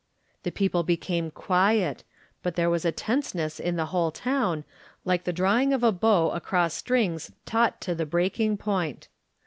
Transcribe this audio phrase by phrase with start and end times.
[0.41, 2.03] The people became quiet,
[2.41, 4.63] but there was a tenseness to the whole town,
[5.05, 9.09] like the draw ing of a bow across strings taut to the break ing point.